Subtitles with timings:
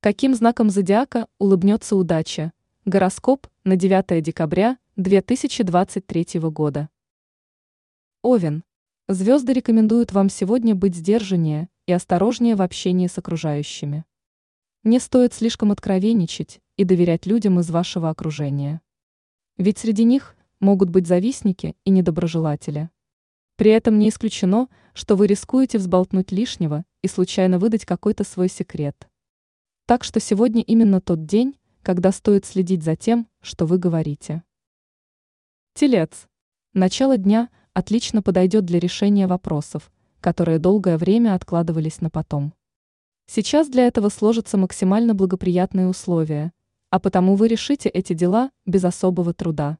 [0.00, 2.52] Каким знаком зодиака улыбнется удача?
[2.84, 6.88] Гороскоп на 9 декабря 2023 года.
[8.22, 8.62] Овен.
[9.08, 14.04] Звезды рекомендуют вам сегодня быть сдержаннее и осторожнее в общении с окружающими.
[14.84, 18.80] Не стоит слишком откровенничать и доверять людям из вашего окружения.
[19.56, 22.88] Ведь среди них могут быть завистники и недоброжелатели.
[23.56, 29.07] При этом не исключено, что вы рискуете взболтнуть лишнего и случайно выдать какой-то свой секрет.
[29.88, 34.42] Так что сегодня именно тот день, когда стоит следить за тем, что вы говорите.
[35.72, 36.28] Телец.
[36.74, 42.52] Начало дня отлично подойдет для решения вопросов, которые долгое время откладывались на потом.
[43.24, 46.52] Сейчас для этого сложатся максимально благоприятные условия,
[46.90, 49.78] а потому вы решите эти дела без особого труда.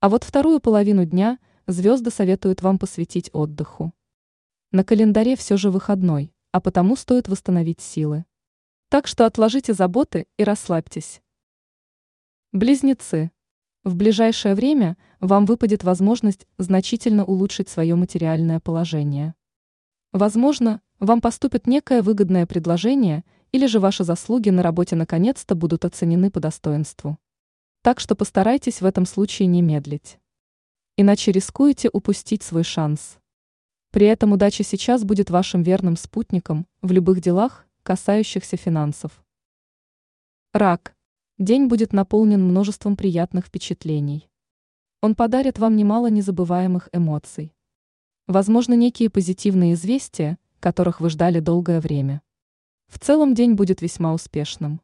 [0.00, 3.94] А вот вторую половину дня звезды советуют вам посвятить отдыху.
[4.72, 8.26] На календаре все же выходной, а потому стоит восстановить силы.
[8.92, 11.22] Так что отложите заботы и расслабьтесь.
[12.52, 13.30] Близнецы.
[13.84, 19.34] В ближайшее время вам выпадет возможность значительно улучшить свое материальное положение.
[20.12, 26.30] Возможно, вам поступит некое выгодное предложение или же ваши заслуги на работе наконец-то будут оценены
[26.30, 27.16] по достоинству.
[27.80, 30.18] Так что постарайтесь в этом случае не медлить.
[30.98, 33.16] Иначе рискуете упустить свой шанс.
[33.90, 39.24] При этом удача сейчас будет вашим верным спутником в любых делах, касающихся финансов.
[40.52, 40.94] Рак.
[41.38, 44.28] День будет наполнен множеством приятных впечатлений.
[45.00, 47.52] Он подарит вам немало незабываемых эмоций.
[48.28, 52.22] Возможно, некие позитивные известия, которых вы ждали долгое время.
[52.86, 54.80] В целом день будет весьма успешным.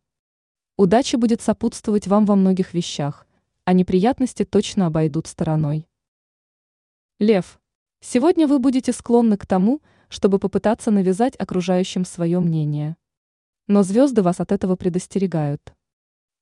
[0.76, 3.28] Удача будет сопутствовать вам во многих вещах,
[3.64, 5.86] а неприятности точно обойдут стороной.
[7.20, 7.60] Лев.
[8.00, 12.96] Сегодня вы будете склонны к тому, чтобы попытаться навязать окружающим свое мнение.
[13.66, 15.74] Но звезды вас от этого предостерегают.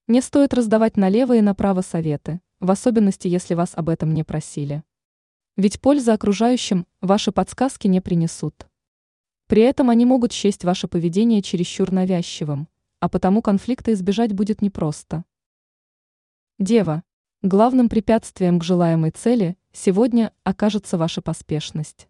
[0.06, 4.84] Не стоит раздавать налево и направо советы, в особенности, если вас об этом не просили.
[5.56, 8.68] Ведь пользы окружающим ваши подсказки не принесут.
[9.48, 12.68] При этом они могут счесть ваше поведение чересчур навязчивым,
[13.00, 15.24] а потому конфликта избежать будет непросто.
[16.58, 17.02] Дева.
[17.42, 22.08] Главным препятствием к желаемой цели сегодня окажется ваша поспешность.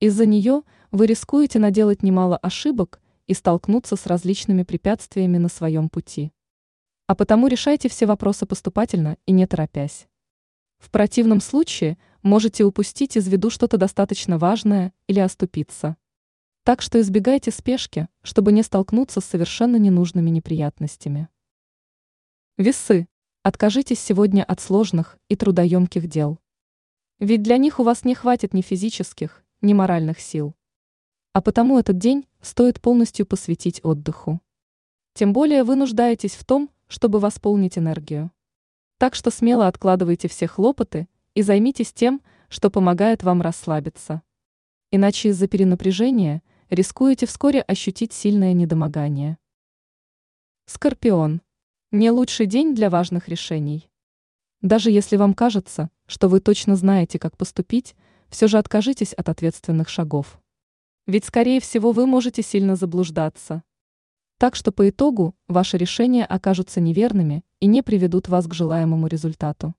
[0.00, 6.32] Из-за нее вы рискуете наделать немало ошибок и столкнуться с различными препятствиями на своем пути.
[7.08, 10.06] А потому решайте все вопросы поступательно и не торопясь.
[10.78, 15.96] В противном случае можете упустить из виду что-то достаточно важное или оступиться.
[16.62, 21.28] Так что избегайте спешки, чтобы не столкнуться с совершенно ненужными неприятностями.
[22.56, 23.08] Весы.
[23.42, 26.38] Откажитесь сегодня от сложных и трудоемких дел.
[27.18, 30.54] Ведь для них у вас не хватит ни физических, ни моральных сил.
[31.32, 34.40] А потому этот день стоит полностью посвятить отдыху.
[35.14, 38.30] Тем более вы нуждаетесь в том, чтобы восполнить энергию.
[38.98, 44.22] Так что смело откладывайте все хлопоты и займитесь тем, что помогает вам расслабиться.
[44.90, 49.38] Иначе из-за перенапряжения рискуете вскоре ощутить сильное недомогание.
[50.66, 51.42] Скорпион.
[51.92, 53.88] Не лучший день для важных решений.
[54.60, 57.94] Даже если вам кажется, что вы точно знаете, как поступить,
[58.28, 60.40] все же откажитесь от ответственных шагов.
[61.06, 63.62] Ведь, скорее всего, вы можете сильно заблуждаться.
[64.38, 69.74] Так что по итогу ваши решения окажутся неверными и не приведут вас к желаемому результату.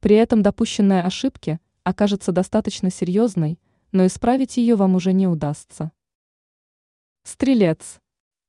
[0.00, 3.58] При этом допущенная ошибки окажется достаточно серьезной,
[3.92, 5.92] но исправить ее вам уже не удастся.
[7.24, 8.00] Стрелец.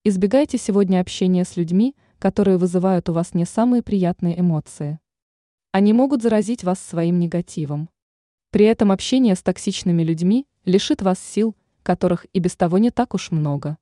[0.04, 5.00] Избегайте сегодня общения с людьми, которые вызывают у вас не самые приятные эмоции.
[5.72, 7.90] Они могут заразить вас своим негативом.
[8.56, 13.14] При этом общение с токсичными людьми лишит вас сил, которых и без того не так
[13.14, 13.78] уж много.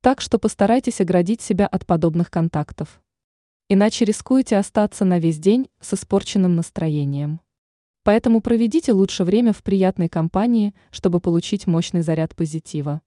[0.00, 3.02] Так что постарайтесь оградить себя от подобных контактов.
[3.68, 7.42] Иначе рискуете остаться на весь день с испорченным настроением.
[8.02, 13.02] Поэтому проведите лучше время в приятной компании, чтобы получить мощный заряд позитива.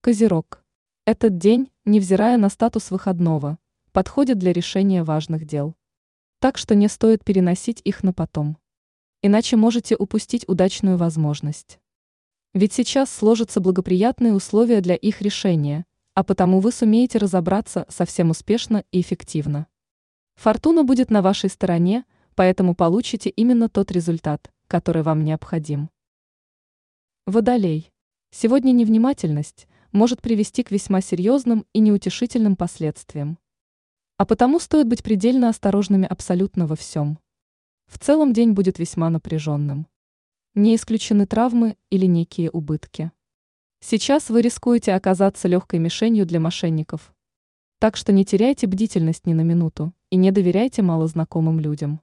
[0.00, 0.64] Козерог.
[1.06, 3.58] Этот день, невзирая на статус выходного,
[3.92, 5.76] подходит для решения важных дел.
[6.40, 8.58] Так что не стоит переносить их на потом.
[9.20, 11.80] Иначе можете упустить удачную возможность.
[12.54, 18.84] Ведь сейчас сложатся благоприятные условия для их решения, а потому вы сумеете разобраться совсем успешно
[18.92, 19.66] и эффективно.
[20.36, 22.04] Фортуна будет на вашей стороне,
[22.36, 25.90] поэтому получите именно тот результат, который вам необходим.
[27.26, 27.90] Водолей.
[28.30, 33.36] Сегодня невнимательность может привести к весьма серьезным и неутешительным последствиям.
[34.16, 37.18] А потому стоит быть предельно осторожными абсолютно во всем.
[37.88, 39.86] В целом день будет весьма напряженным.
[40.54, 43.12] Не исключены травмы или некие убытки.
[43.80, 47.14] Сейчас вы рискуете оказаться легкой мишенью для мошенников.
[47.78, 52.02] Так что не теряйте бдительность ни на минуту и не доверяйте малознакомым людям.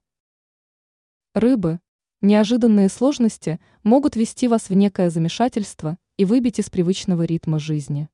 [1.36, 1.80] Рыбы.
[2.22, 8.10] Неожиданные сложности могут вести вас в некое замешательство и выбить из привычного ритма жизни.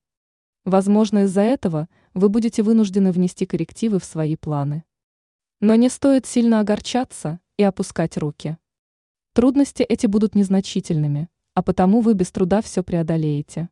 [0.65, 4.83] Возможно, из-за этого вы будете вынуждены внести коррективы в свои планы.
[5.62, 8.57] Но не стоит сильно огорчаться и опускать руки.
[9.33, 13.69] Трудности эти будут незначительными, а потому вы без труда все преодолеете.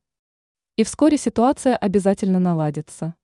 [0.75, 3.15] И вскоре ситуация обязательно наладится.